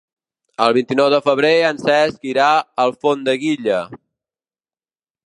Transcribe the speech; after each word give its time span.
El 0.63 0.71
vint-i-nou 0.77 1.09
de 1.13 1.19
febrer 1.25 1.51
en 1.67 1.81
Cesc 1.83 2.25
irà 2.31 2.47
a 2.55 2.65
Alfondeguilla. 2.87 3.83